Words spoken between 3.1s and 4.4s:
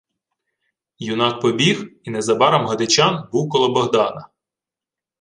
був коло Богдана.